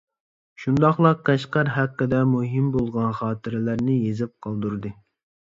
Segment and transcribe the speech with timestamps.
[0.61, 4.95] شۇنداقلا قەشقەر ھەققىدە مۇھىم بولغان خاتىرىلەرنى يېزىپ قالدۇردى.